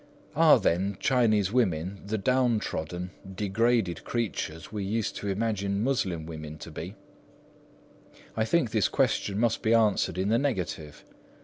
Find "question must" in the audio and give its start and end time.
8.87-9.61